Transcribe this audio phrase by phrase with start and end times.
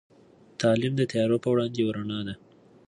[0.61, 2.33] تعلیم د تيارو په وړاندې یوه رڼا ده.